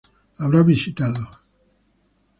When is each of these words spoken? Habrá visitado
Habrá 0.39 0.63
visitado 0.63 1.29